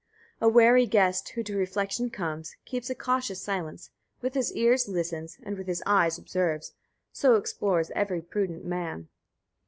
7. 0.39 0.49
A 0.49 0.49
wary 0.51 0.87
guest, 0.87 1.29
who 1.35 1.43
to 1.43 1.55
refection 1.55 2.09
comes, 2.09 2.55
keeps 2.65 2.89
a 2.89 2.95
cautious 2.95 3.39
silence, 3.39 3.91
with 4.19 4.33
his 4.33 4.51
ears 4.53 4.87
listens, 4.89 5.37
and 5.43 5.55
with 5.59 5.67
his 5.67 5.83
eyes 5.85 6.17
observes: 6.17 6.73
so 7.11 7.35
explores 7.35 7.91
every 7.95 8.23
prudent 8.23 8.65
man. 8.65 9.09